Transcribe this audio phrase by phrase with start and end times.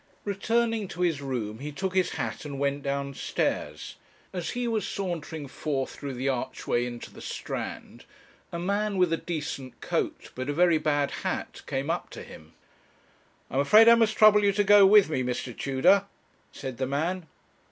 [0.25, 3.97] Returning to his room, he took his hat and went downstairs.
[4.33, 8.05] As he was sauntering forth through the archway into the Strand,
[8.51, 12.53] a man with a decent coat but a very bad hat came up to him.
[13.51, 15.55] 'I'm afraid I must trouble you to go with me, Mr.
[15.55, 16.05] Tudor,'
[16.51, 17.27] said the man.